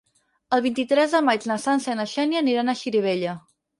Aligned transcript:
El 0.55 0.61
vint-i-tres 0.65 1.13
de 1.15 1.21
maig 1.27 1.45
na 1.51 1.57
Sança 1.65 1.93
i 1.93 1.99
na 2.01 2.07
Xènia 2.15 2.43
aniran 2.45 2.73
a 2.75 2.79
Xirivella. 2.81 3.37